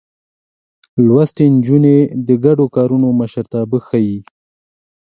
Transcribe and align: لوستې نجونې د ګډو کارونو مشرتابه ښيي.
لوستې 1.05 1.45
نجونې 1.55 1.97
د 2.27 2.29
ګډو 2.45 2.65
کارونو 2.75 3.07
مشرتابه 3.19 3.77
ښيي. 3.87 4.19